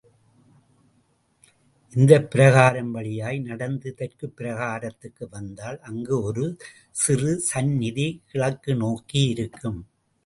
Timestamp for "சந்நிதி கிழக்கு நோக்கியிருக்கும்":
7.39-9.81